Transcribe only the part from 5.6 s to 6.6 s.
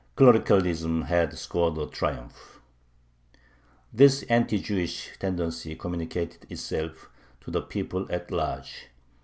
communicated